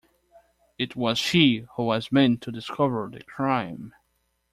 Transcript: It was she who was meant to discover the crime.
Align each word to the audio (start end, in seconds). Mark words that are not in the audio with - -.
It 0.79 0.95
was 0.95 1.19
she 1.19 1.67
who 1.75 1.83
was 1.83 2.11
meant 2.11 2.41
to 2.41 2.51
discover 2.51 3.07
the 3.07 3.21
crime. 3.23 3.93